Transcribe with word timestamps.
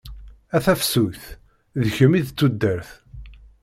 A 0.55 0.57
tafsut, 0.65 1.21
d 1.83 1.85
kemm 1.95 2.13
i 2.19 2.21
d 2.27 2.29
tudert. 2.37 2.89